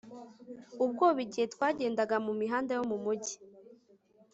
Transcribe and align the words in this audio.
ubwoba 0.83 1.19
igihe 1.25 1.45
twagendaga 1.53 2.15
mu 2.25 2.33
mihanda 2.41 2.71
yo 2.77 2.83
mu 2.89 2.97
mugi 3.03 3.35